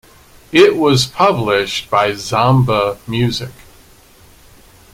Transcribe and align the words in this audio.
It 0.51 0.77
was 0.77 1.05
published 1.05 1.91
by 1.91 2.13
Zomba 2.13 2.97
Music. 3.07 3.51